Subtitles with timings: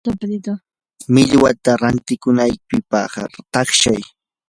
[1.13, 3.11] millwata rantikunaykipaq
[3.53, 4.01] taqshay.